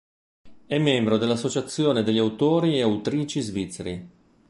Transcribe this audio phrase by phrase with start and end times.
[0.65, 4.09] È membro dell'associazione degli autori e autrici svizzeri.